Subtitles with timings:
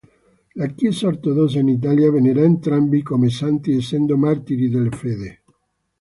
[0.55, 5.43] La Chiesa ortodossa in Italia venera entrambi come santi, essendo martiri della fede.